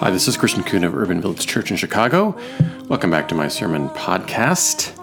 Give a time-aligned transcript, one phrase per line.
[0.00, 2.40] Hi, this is Christian Coon of Urban Village Church in Chicago.
[2.86, 4.96] Welcome back to my sermon podcast.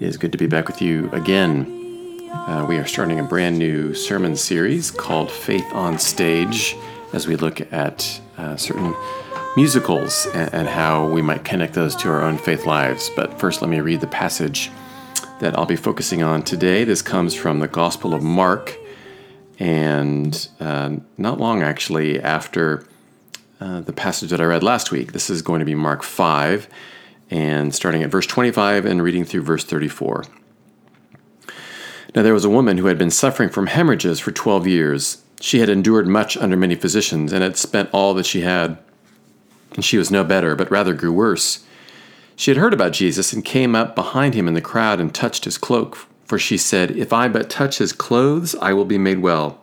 [0.00, 2.30] It is good to be back with you again.
[2.32, 6.74] Uh, we are starting a brand new sermon series called Faith on Stage
[7.12, 8.94] as we look at uh, certain
[9.58, 13.10] musicals and, and how we might connect those to our own faith lives.
[13.14, 14.70] But first, let me read the passage
[15.40, 16.84] that I'll be focusing on today.
[16.84, 18.74] This comes from the Gospel of Mark,
[19.58, 22.86] and uh, not long actually after
[23.60, 25.12] uh, the passage that I read last week.
[25.12, 26.68] This is going to be Mark 5,
[27.30, 30.24] and starting at verse 25 and reading through verse 34.
[32.14, 35.22] Now there was a woman who had been suffering from hemorrhages for 12 years.
[35.40, 38.78] She had endured much under many physicians and had spent all that she had.
[39.74, 41.64] And she was no better, but rather grew worse.
[42.36, 45.44] She had heard about Jesus and came up behind him in the crowd and touched
[45.44, 49.18] his cloak, for she said, If I but touch his clothes, I will be made
[49.18, 49.60] well.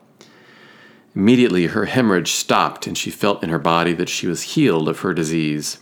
[1.16, 5.00] Immediately her hemorrhage stopped, and she felt in her body that she was healed of
[5.00, 5.80] her disease.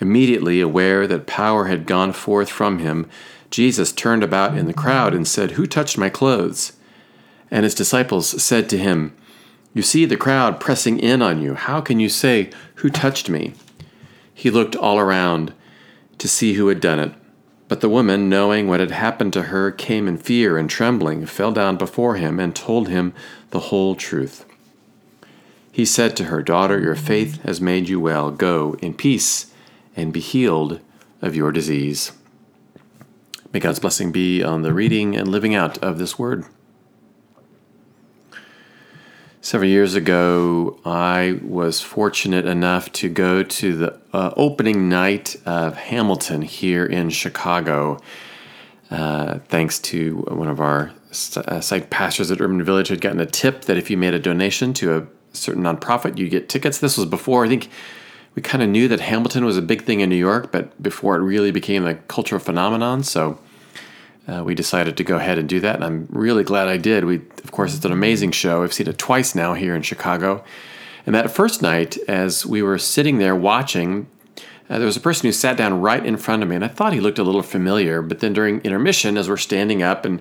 [0.00, 3.08] Immediately aware that power had gone forth from him,
[3.50, 6.72] Jesus turned about in the crowd and said, Who touched my clothes?
[7.50, 9.16] And his disciples said to him,
[9.72, 11.54] You see the crowd pressing in on you.
[11.54, 13.54] How can you say, Who touched me?
[14.34, 15.52] He looked all around
[16.18, 17.12] to see who had done it.
[17.68, 21.52] But the woman, knowing what had happened to her, came in fear and trembling, fell
[21.52, 23.12] down before him, and told him
[23.50, 24.46] the whole truth.
[25.70, 28.30] He said to her, Daughter, your faith has made you well.
[28.30, 29.52] Go in peace
[29.94, 30.80] and be healed
[31.20, 32.12] of your disease.
[33.52, 36.46] May God's blessing be on the reading and living out of this word.
[39.48, 45.74] Several years ago, I was fortunate enough to go to the uh, opening night of
[45.74, 47.98] Hamilton here in Chicago.
[48.90, 50.92] Uh, thanks to one of our
[51.34, 54.18] uh, site pastors at Urban Village had gotten a tip that if you made a
[54.18, 56.76] donation to a certain nonprofit, you get tickets.
[56.76, 57.70] This was before I think
[58.34, 61.16] we kind of knew that Hamilton was a big thing in New York, but before
[61.16, 63.02] it really became a cultural phenomenon.
[63.02, 63.38] So
[64.28, 67.04] uh, we decided to go ahead and do that, and I'm really glad I did.
[67.04, 68.62] We, of course, it's an amazing show.
[68.62, 70.44] I've seen it twice now here in Chicago.
[71.06, 74.06] And that first night, as we were sitting there watching,
[74.68, 76.68] uh, there was a person who sat down right in front of me, and I
[76.68, 78.02] thought he looked a little familiar.
[78.02, 80.20] But then during intermission, as we're standing up and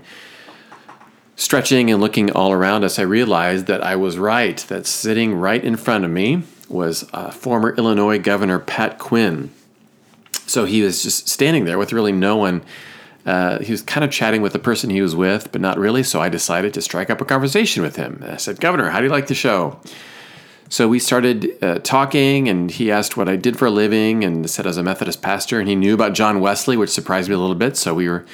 [1.35, 5.61] stretching and looking all around us, I realized that I was right, that sitting right
[5.61, 9.51] in front of me was uh, former Illinois Governor Pat Quinn.
[10.45, 12.63] So he was just standing there with really no one
[13.27, 16.01] uh, he was kind of chatting with the person he was with, but not really.
[16.01, 18.23] So I decided to strike up a conversation with him.
[18.25, 19.79] I said, Governor, how do you like the show?
[20.69, 24.49] So we started uh, talking, and he asked what I did for a living, and
[24.49, 27.35] said I was a Methodist pastor, and he knew about John Wesley, which surprised me
[27.35, 27.75] a little bit.
[27.75, 28.25] So we were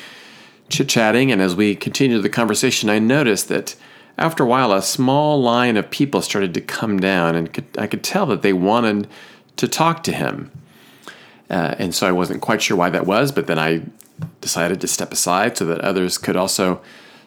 [0.70, 3.76] chit chatting, and as we continued the conversation, I noticed that
[4.20, 7.88] after a while, a small line of people started to come down, and could, I
[7.88, 9.08] could tell that they wanted
[9.58, 10.52] to talk to him.
[11.50, 13.84] Uh, and so I wasn't quite sure why that was, but then I
[14.42, 16.82] decided to step aside so that others could also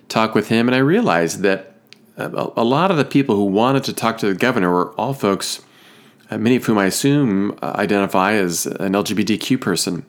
[0.08, 0.68] talk with him.
[0.68, 1.74] And I realized that
[2.16, 5.14] a, a lot of the people who wanted to talk to the governor were all
[5.14, 5.62] folks,
[6.30, 10.06] uh, many of whom I assume uh, identify as an LGBTQ person.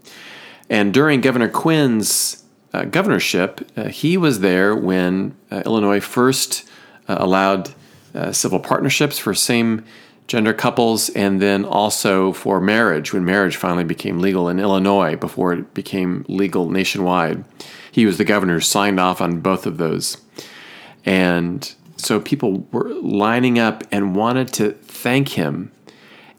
[0.70, 2.44] And during Governor Quinn's
[2.74, 6.68] uh, governorship, uh, he was there when uh, Illinois first
[7.08, 7.74] uh, allowed
[8.32, 9.86] civil partnerships for same
[10.28, 15.54] gender couples, and then also for marriage when marriage finally became legal in Illinois before
[15.54, 17.44] it became legal nationwide.
[17.92, 20.18] He was the governor who signed off on both of those.
[21.06, 25.72] And so people were lining up and wanted to thank him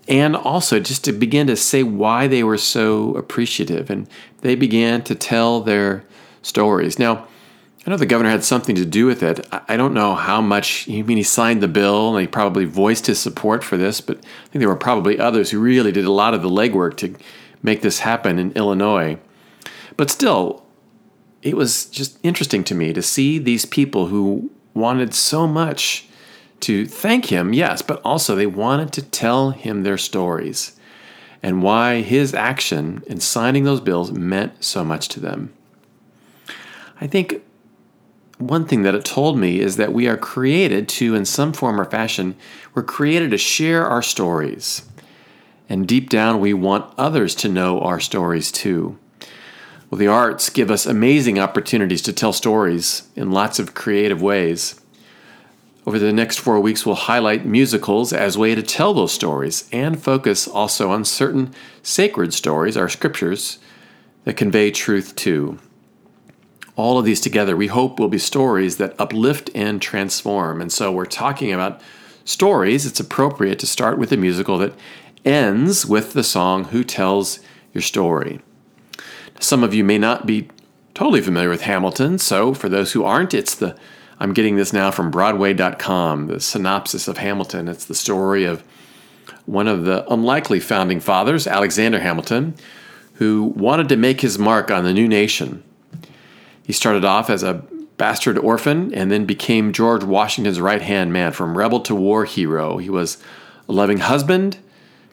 [0.09, 3.91] and also just to begin to say why they were so appreciative.
[3.91, 4.09] And
[4.41, 6.05] they began to tell their
[6.43, 6.99] stories.
[6.99, 7.27] Now,
[7.87, 9.47] I know the governor had something to do with it.
[9.51, 10.89] I don't know how much.
[10.89, 14.19] I mean, he signed the bill and he probably voiced his support for this, but
[14.19, 17.15] I think there were probably others who really did a lot of the legwork to
[17.63, 19.19] make this happen in Illinois.
[19.97, 20.65] But still,
[21.43, 26.09] it was just interesting to me to see these people who wanted so much
[26.61, 30.79] to thank him, yes, but also they wanted to tell him their stories
[31.43, 35.53] and why his action in signing those bills meant so much to them.
[37.01, 37.43] I think
[38.39, 41.81] one thing that it told me is that we are created to, in some form
[41.81, 42.37] or fashion,
[42.75, 44.89] we're created to share our stories.
[45.69, 48.99] And deep down, we want others to know our stories too.
[49.91, 54.81] Well, the arts give us amazing opportunities to tell stories in lots of creative ways.
[55.87, 59.69] Over the next four weeks, we'll highlight musicals as a way to tell those stories
[59.73, 63.59] and focus also on certain sacred stories, our scriptures,
[64.25, 65.59] that convey truth too.
[66.79, 70.61] All of these together, we hope, will be stories that uplift and transform.
[70.61, 71.81] And so we're talking about
[72.25, 72.87] stories.
[72.87, 74.75] It's appropriate to start with a musical that
[75.25, 77.41] ends with the song Who Tells
[77.73, 78.41] Your Story.
[79.41, 80.51] Some of you may not be
[80.95, 83.77] totally familiar with Hamilton, so for those who aren't, it's the
[84.21, 87.67] I'm getting this now from Broadway.com, the synopsis of Hamilton.
[87.67, 88.63] It's the story of
[89.47, 92.55] one of the unlikely founding fathers, Alexander Hamilton,
[93.15, 95.65] who wanted to make his mark on the new nation.
[96.69, 97.65] He started off as a
[97.97, 102.77] bastard orphan and then became George Washington's right hand man, from rebel to war hero.
[102.77, 103.17] He was
[103.71, 104.59] a loving husband,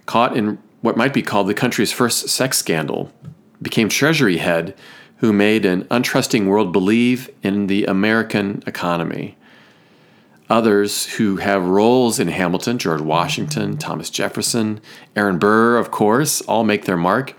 [0.05, 3.09] caught in what might be called the country's first sex scandal,
[3.61, 4.75] became Treasury head
[5.19, 9.37] who made an untrusting world believe in the American economy.
[10.49, 14.81] Others who have roles in Hamilton, George Washington, Thomas Jefferson,
[15.15, 17.33] Aaron Burr, of course, all make their mark.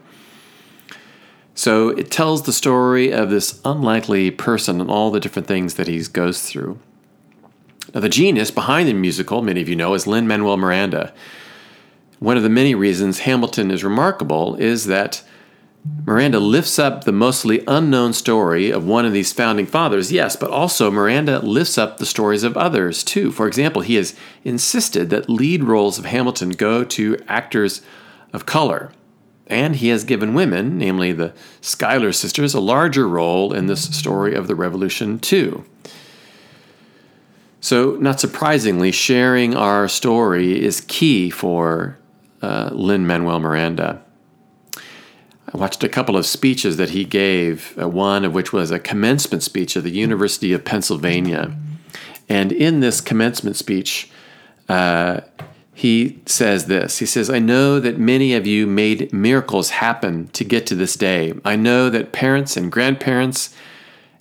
[1.56, 5.88] So it tells the story of this unlikely person and all the different things that
[5.88, 6.78] he goes through.
[7.94, 11.14] Now, the genius behind the musical, many of you know, is Lin Manuel Miranda.
[12.18, 15.22] One of the many reasons Hamilton is remarkable is that
[16.04, 20.50] Miranda lifts up the mostly unknown story of one of these founding fathers, yes, but
[20.50, 23.32] also Miranda lifts up the stories of others too.
[23.32, 24.14] For example, he has
[24.44, 27.80] insisted that lead roles of Hamilton go to actors
[28.34, 28.92] of color.
[29.48, 34.34] And he has given women, namely the Schuyler sisters, a larger role in this story
[34.34, 35.64] of the Revolution too.
[37.60, 41.98] So, not surprisingly, sharing our story is key for
[42.42, 44.02] uh, Lin Manuel Miranda.
[45.52, 48.78] I watched a couple of speeches that he gave, uh, one of which was a
[48.78, 51.56] commencement speech at the University of Pennsylvania.
[52.28, 54.10] And in this commencement speech,
[54.68, 55.20] uh,
[55.76, 60.42] he says this He says, I know that many of you made miracles happen to
[60.42, 61.34] get to this day.
[61.44, 63.54] I know that parents and grandparents,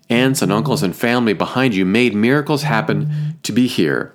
[0.09, 4.13] aunts and uncles and family behind you made miracles happen to be here.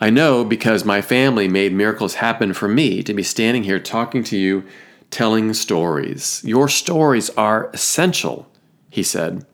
[0.00, 4.22] I know because my family made miracles happen for me to be standing here talking
[4.22, 4.64] to you
[5.10, 6.40] telling stories.
[6.44, 8.48] Your stories are essential,
[8.90, 9.44] he said.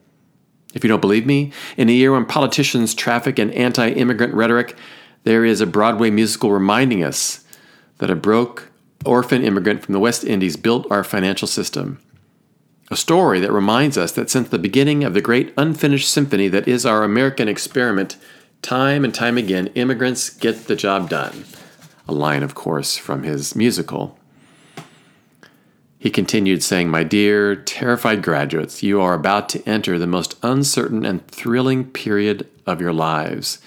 [0.75, 4.76] If you don't believe me, in a year when politicians traffic in anti immigrant rhetoric,
[5.25, 7.45] there is a Broadway musical reminding us
[7.99, 8.71] that a broke
[9.05, 11.99] orphan immigrant from the West Indies built our financial system.
[12.91, 16.67] A story that reminds us that since the beginning of the great unfinished symphony that
[16.67, 18.17] is our American experiment,
[18.63, 21.45] time and time again, immigrants get the job done.
[22.09, 24.19] A line, of course, from his musical.
[25.99, 31.05] He continued saying, My dear, terrified graduates, you are about to enter the most uncertain
[31.05, 33.61] and thrilling period of your lives.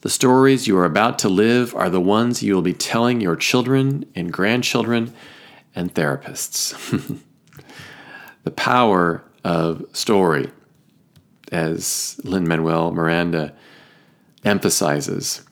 [0.00, 3.34] The stories you are about to live are the ones you will be telling your
[3.34, 5.12] children and grandchildren
[5.74, 7.20] and therapists.
[8.44, 10.50] the power of story,
[11.50, 13.54] as Lin Manuel Miranda
[14.44, 15.42] emphasizes.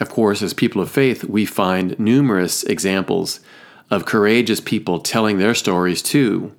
[0.00, 3.40] Of course, as people of faith, we find numerous examples
[3.90, 6.52] of courageous people telling their stories too.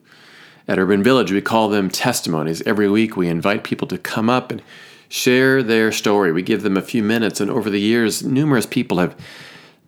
[0.69, 2.62] At Urban Village, we call them testimonies.
[2.62, 4.62] Every week, we invite people to come up and
[5.09, 6.31] share their story.
[6.31, 9.15] We give them a few minutes, and over the years, numerous people have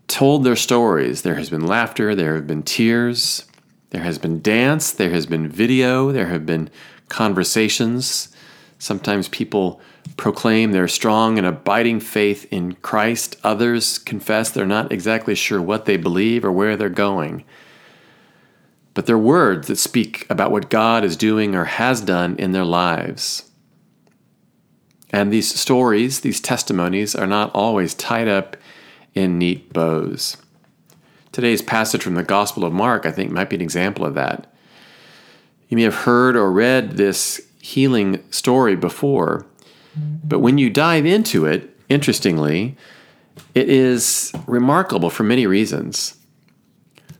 [0.07, 1.21] told their stories.
[1.21, 3.45] There has been laughter, there have been tears,
[3.91, 6.69] there has been dance, there has been video, there have been
[7.07, 8.29] conversations.
[8.77, 9.81] Sometimes people
[10.15, 13.35] proclaim their strong and abiding faith in Christ.
[13.43, 17.43] Others confess they're not exactly sure what they believe or where they're going.
[18.93, 22.65] But they're words that speak about what God is doing or has done in their
[22.65, 23.48] lives.
[25.11, 28.55] And these stories, these testimonies, are not always tied up
[29.15, 30.37] in neat bows.
[31.31, 34.51] Today's passage from the Gospel of Mark, I think, might be an example of that.
[35.67, 39.45] You may have heard or read this healing story before,
[40.23, 42.77] but when you dive into it, interestingly,
[43.53, 46.15] it is remarkable for many reasons.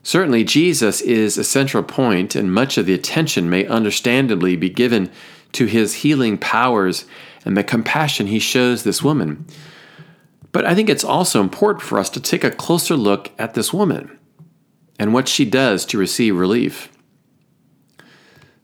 [0.02, 5.10] Certainly, Jesus is a central point, and much of the attention may understandably be given
[5.52, 7.04] to his healing powers
[7.44, 9.46] and the compassion he shows this woman.
[10.52, 13.72] But I think it's also important for us to take a closer look at this
[13.72, 14.18] woman
[14.98, 16.90] and what she does to receive relief.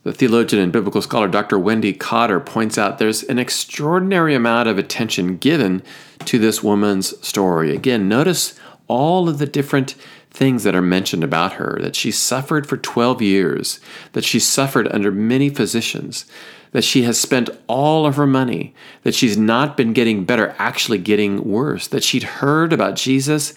[0.03, 1.59] The theologian and biblical scholar Dr.
[1.59, 5.83] Wendy Cotter points out there's an extraordinary amount of attention given
[6.27, 7.75] to this woman's story.
[7.75, 8.55] Again, notice
[8.87, 9.97] all of the different
[10.31, 13.81] things that are mentioned about her that she suffered for 12 years,
[14.13, 16.27] that she suffered under many physicians,
[16.73, 20.99] that she has spent all of her money, that she's not been getting better, actually
[20.99, 23.55] getting worse, that she'd heard about Jesus,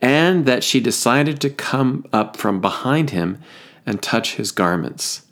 [0.00, 3.40] and that she decided to come up from behind him
[3.84, 5.22] and touch his garments.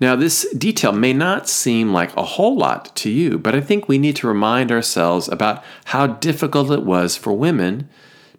[0.00, 3.88] Now, this detail may not seem like a whole lot to you, but I think
[3.88, 7.88] we need to remind ourselves about how difficult it was for women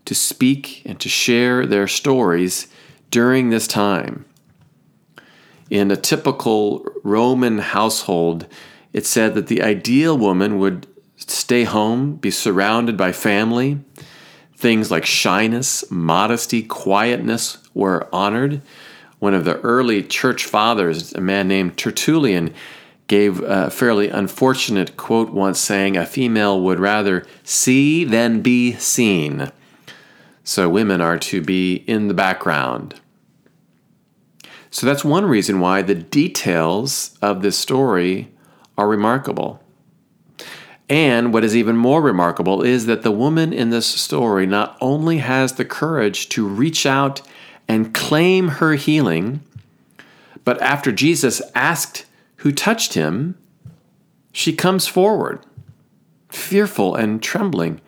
[0.06, 2.68] to speak and to share their stories
[3.12, 4.26] during this time.
[5.70, 8.48] In a typical Roman household,
[8.94, 13.80] it said that the ideal woman would stay home, be surrounded by family.
[14.56, 18.62] Things like shyness, modesty, quietness were honored.
[19.20, 22.54] One of the early church fathers, a man named Tertullian,
[23.08, 29.52] gave a fairly unfortunate quote once saying, A female would rather see than be seen.
[30.44, 33.00] So women are to be in the background.
[34.70, 38.32] So that's one reason why the details of this story
[38.78, 39.62] are remarkable.
[40.90, 45.18] And what is even more remarkable is that the woman in this story not only
[45.18, 47.22] has the courage to reach out
[47.68, 49.42] and claim her healing,
[50.46, 52.06] but after Jesus asked
[52.38, 53.38] who touched him,
[54.32, 55.46] she comes forward,
[56.30, 57.82] fearful and trembling.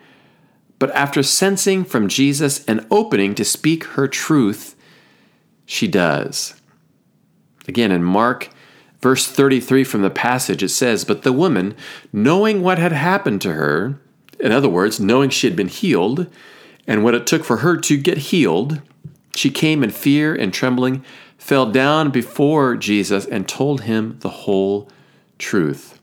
[0.78, 4.76] But after sensing from Jesus an opening to speak her truth,
[5.66, 6.59] she does.
[7.70, 8.50] Again, in Mark
[9.00, 11.76] verse 33 from the passage, it says, But the woman,
[12.12, 14.00] knowing what had happened to her,
[14.40, 16.26] in other words, knowing she had been healed,
[16.88, 18.82] and what it took for her to get healed,
[19.36, 21.06] she came in fear and trembling,
[21.38, 24.90] fell down before Jesus, and told him the whole
[25.38, 26.02] truth.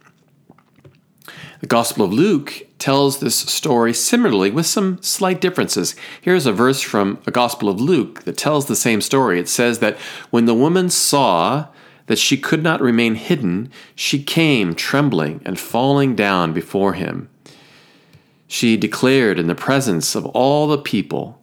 [1.61, 5.97] The Gospel of Luke tells this story similarly with some slight differences.
[6.21, 9.41] Here's a verse from a Gospel of Luke that tells the same story.
[9.41, 9.97] It says that
[10.31, 11.69] when the woman saw
[12.07, 17.29] that she could not remain hidden, she came trembling and falling down before him.
[18.47, 21.41] She declared in the presence of all the people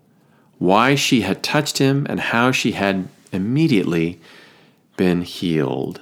[0.60, 4.22] why she had touched him and how she had immediately
[4.96, 6.00] been healed.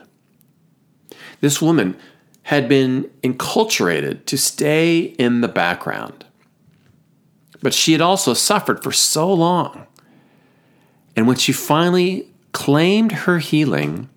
[1.40, 1.98] This woman
[2.44, 6.26] had been enculturated to stay in the background.
[7.62, 9.86] But she had also suffered for so long.
[11.16, 14.10] And when she finally claimed her healing,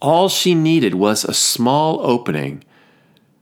[0.00, 2.64] all she needed was a small opening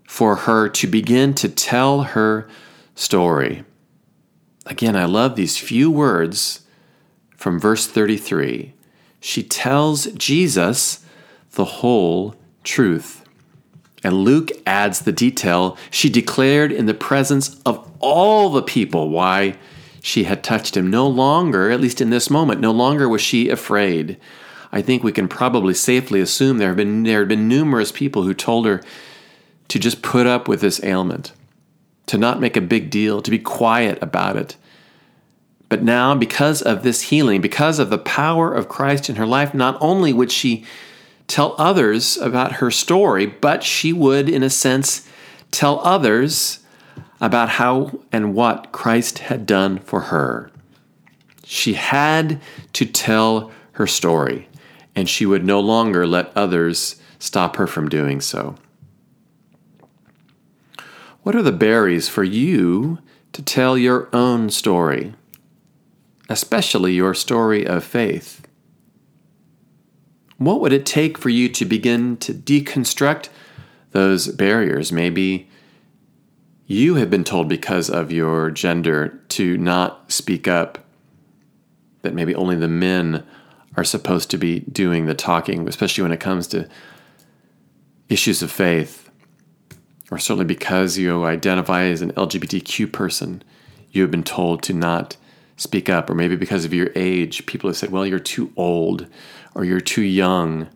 [0.06, 2.48] for her to begin to tell her
[2.94, 3.64] story.
[4.66, 6.62] Again, I love these few words
[7.36, 8.74] from verse 33.
[9.20, 11.04] She tells Jesus
[11.52, 13.24] the whole truth.
[14.02, 19.56] And Luke adds the detail she declared in the presence of all the people why
[20.02, 20.90] she had touched him.
[20.90, 24.16] No longer, at least in this moment, no longer was she afraid.
[24.72, 28.66] I think we can probably safely assume there been have been numerous people who told
[28.66, 28.82] her
[29.68, 31.32] to just put up with this ailment,
[32.06, 34.56] to not make a big deal, to be quiet about it.
[35.68, 39.54] But now, because of this healing, because of the power of Christ in her life,
[39.54, 40.64] not only would she
[41.30, 45.08] tell others about her story, but she would, in a sense,
[45.50, 46.58] tell others
[47.20, 50.50] about how and what Christ had done for her.
[51.44, 52.40] She had
[52.74, 54.48] to tell her story
[54.94, 58.56] and she would no longer let others stop her from doing so.
[61.22, 62.98] What are the berries for you
[63.32, 65.14] to tell your own story,
[66.28, 68.39] especially your story of faith?
[70.40, 73.28] What would it take for you to begin to deconstruct
[73.90, 74.90] those barriers?
[74.90, 75.50] Maybe
[76.66, 80.78] you have been told because of your gender to not speak up,
[82.00, 83.22] that maybe only the men
[83.76, 86.66] are supposed to be doing the talking, especially when it comes to
[88.08, 89.10] issues of faith,
[90.10, 93.42] or certainly because you identify as an LGBTQ person,
[93.90, 95.18] you have been told to not
[95.60, 99.06] speak up, or maybe because of your age, people have said, well, you're too old,
[99.54, 100.66] or you're too young,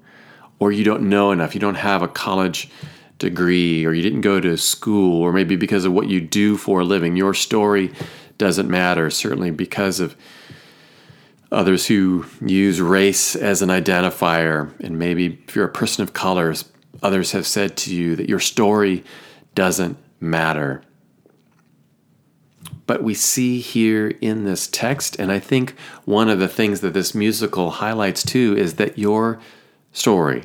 [0.59, 2.69] or you don't know enough, you don't have a college
[3.19, 6.81] degree, or you didn't go to school, or maybe because of what you do for
[6.81, 7.93] a living, your story
[8.37, 10.15] doesn't matter, certainly because of
[11.51, 14.79] others who use race as an identifier.
[14.81, 16.71] And maybe if you're a person of colors,
[17.03, 19.03] others have said to you that your story
[19.55, 20.83] doesn't matter.
[22.87, 25.75] But we see here in this text, and I think
[26.05, 29.41] one of the things that this musical highlights too is that your
[29.93, 30.45] story,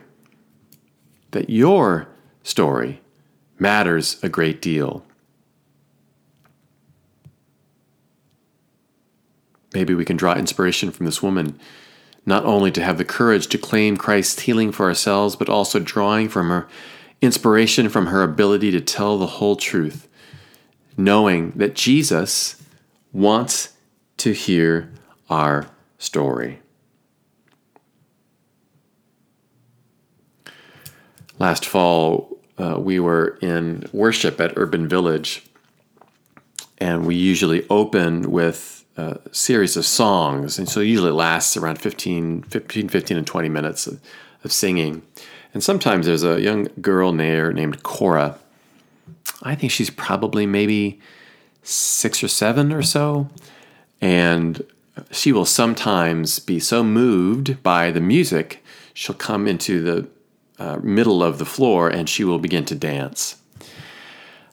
[1.31, 2.07] that your
[2.43, 3.01] story
[3.57, 5.05] matters a great deal.
[9.73, 11.59] Maybe we can draw inspiration from this woman,
[12.25, 16.29] not only to have the courage to claim Christ's healing for ourselves, but also drawing
[16.29, 16.67] from her
[17.21, 20.07] inspiration from her ability to tell the whole truth,
[20.99, 22.61] knowing that Jesus
[23.13, 23.73] wants
[24.17, 24.91] to hear
[25.29, 25.65] our
[25.97, 26.59] story.
[31.39, 35.45] Last fall, uh, we were in worship at Urban Village,
[36.79, 40.59] and we usually open with a series of songs.
[40.59, 44.01] And so usually it lasts around 15, 15, 15 and 20 minutes of,
[44.43, 45.01] of singing.
[45.53, 48.37] And sometimes there's a young girl there named Cora.
[49.43, 50.99] I think she's probably maybe
[51.63, 53.29] six or seven or so.
[54.01, 54.63] And
[55.11, 60.07] she will sometimes be so moved by the music, she'll come into the
[60.57, 63.37] uh, middle of the floor and she will begin to dance.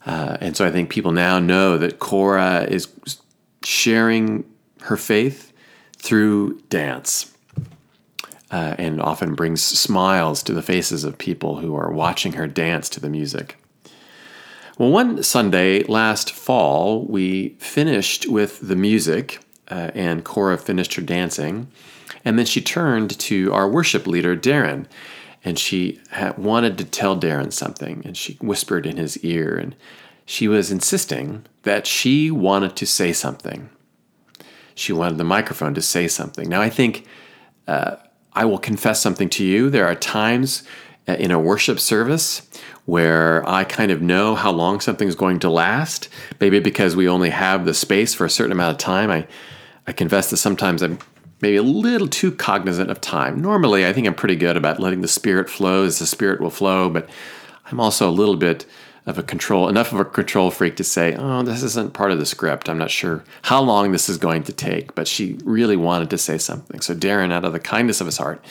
[0.05, 2.88] Uh, and so I think people now know that Cora is
[3.64, 4.45] sharing
[4.83, 5.52] her faith
[5.97, 7.33] through dance.
[8.49, 12.88] Uh, and often brings smiles to the faces of people who are watching her dance
[12.88, 13.57] to the music.
[14.78, 21.02] Well, one Sunday last fall, we finished with the music, uh, and Cora finished her
[21.02, 21.68] dancing.
[22.26, 24.85] And then she turned to our worship leader, Darren,
[25.42, 25.99] and she
[26.37, 28.02] wanted to tell Darren something.
[28.04, 29.75] And she whispered in his ear, and
[30.26, 33.71] she was insisting that she wanted to say something.
[34.75, 36.50] She wanted the microphone to say something.
[36.50, 37.06] Now, I think
[37.66, 37.97] uh,
[38.35, 39.71] I will confess something to you.
[39.71, 40.64] There are times
[41.07, 42.43] in a worship service
[42.85, 46.09] where I kind of know how long something's going to last.
[46.41, 49.11] Maybe because we only have the space for a certain amount of time.
[49.11, 49.27] I,
[49.87, 50.99] I confess that sometimes I'm
[51.41, 53.41] maybe a little too cognizant of time.
[53.41, 56.51] Normally, I think I'm pretty good about letting the spirit flow as the spirit will
[56.51, 57.09] flow, but
[57.67, 58.67] I'm also a little bit
[59.05, 62.19] of a control, enough of a control freak to say, oh, this isn't part of
[62.19, 62.69] the script.
[62.69, 66.19] I'm not sure how long this is going to take, but she really wanted to
[66.19, 66.81] say something.
[66.81, 68.45] So Darren, out of the kindness of his heart,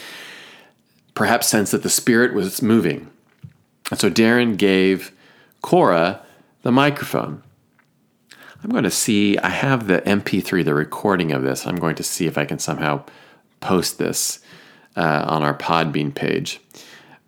[1.16, 3.10] perhaps sense that the spirit was moving.
[3.90, 5.12] And so Darren gave
[5.62, 6.22] Cora
[6.62, 7.42] the microphone.
[8.64, 11.66] I'm going to see, I have the MP3, the recording of this.
[11.66, 13.04] I'm going to see if I can somehow
[13.60, 14.40] post this
[14.96, 16.60] uh, on our Podbean page.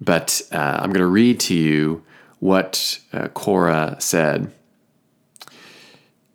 [0.01, 2.03] But uh, I'm going to read to you
[2.39, 4.52] what uh, Cora said.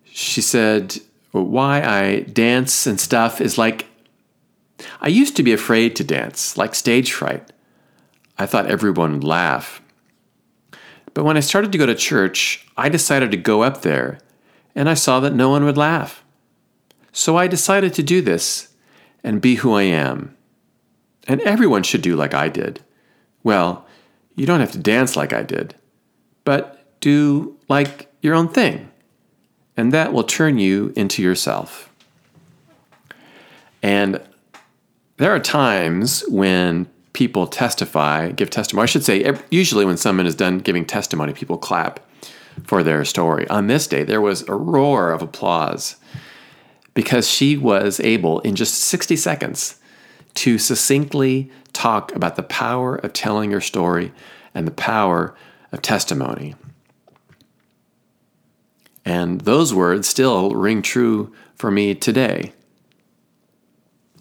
[0.05, 0.97] She said,
[1.31, 3.87] Why I dance and stuff is like
[5.01, 7.51] I used to be afraid to dance, like stage fright.
[8.37, 9.81] I thought everyone would laugh.
[11.13, 14.19] But when I started to go to church, I decided to go up there,
[14.75, 16.23] and I saw that no one would laugh.
[17.11, 18.73] So I decided to do this
[19.23, 20.35] and be who I am.
[21.27, 22.81] And everyone should do like I did.
[23.43, 23.85] Well,
[24.35, 25.75] you don't have to dance like I did
[26.43, 28.89] but do like your own thing.
[29.75, 31.89] And that will turn you into yourself.
[33.81, 34.21] And
[35.23, 38.83] there are times when people testify, give testimony.
[38.83, 42.01] I should say, usually when someone is done giving testimony, people clap
[42.65, 43.47] for their story.
[43.47, 45.95] On this day, there was a roar of applause
[46.93, 49.79] because she was able, in just 60 seconds,
[50.33, 54.11] to succinctly talk about the power of telling your story
[54.53, 55.33] and the power
[55.71, 56.53] of testimony.
[59.05, 62.51] And those words still ring true for me today.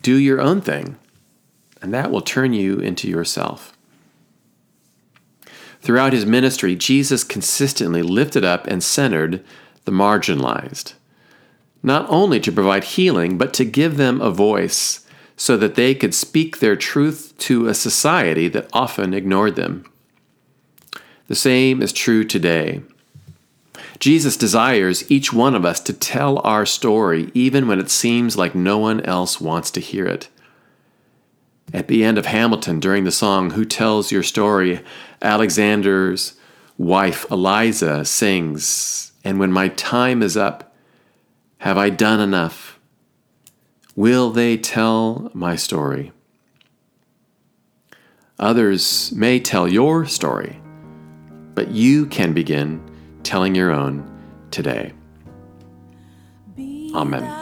[0.02, 0.96] Do your own thing,
[1.80, 3.76] and that will turn you into yourself.
[5.80, 9.44] Throughout his ministry, Jesus consistently lifted up and centered
[9.84, 10.94] the marginalized,
[11.82, 16.14] not only to provide healing, but to give them a voice so that they could
[16.14, 19.84] speak their truth to a society that often ignored them.
[21.26, 22.82] The same is true today.
[23.98, 28.54] Jesus desires each one of us to tell our story, even when it seems like
[28.54, 30.28] no one else wants to hear it.
[31.72, 34.80] At the end of Hamilton, during the song Who Tells Your Story,
[35.20, 36.34] Alexander's
[36.76, 40.74] wife Eliza sings, And when my time is up,
[41.58, 42.78] have I done enough?
[43.94, 46.12] Will they tell my story?
[48.38, 50.62] Others may tell your story
[51.54, 52.82] but you can begin
[53.22, 54.08] telling your own
[54.50, 54.92] today.
[56.94, 57.38] Amen.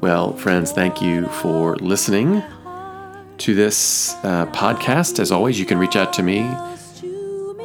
[0.00, 2.42] Well, friends, thank you for listening
[3.38, 5.18] to this uh, podcast.
[5.18, 6.48] As always, you can reach out to me.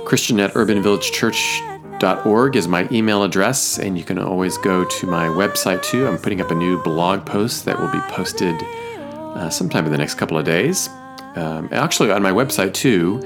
[0.05, 5.83] Christian at urbanvillagechurch.org is my email address, and you can always go to my website
[5.83, 6.07] too.
[6.07, 9.97] I'm putting up a new blog post that will be posted uh, sometime in the
[9.97, 10.89] next couple of days.
[11.35, 13.21] Um, actually, on my website too,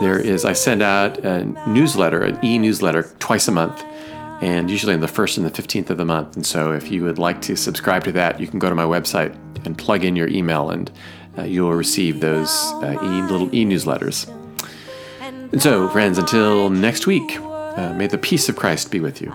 [0.00, 3.82] there is, I send out a newsletter, an e newsletter, twice a month,
[4.42, 6.36] and usually on the 1st and the 15th of the month.
[6.36, 8.84] And so if you would like to subscribe to that, you can go to my
[8.84, 10.90] website and plug in your email, and
[11.38, 12.50] uh, you will receive those
[12.82, 14.30] uh, e, little e newsletters.
[15.52, 19.32] And so, friends, until next week, uh, may the peace of Christ be with you.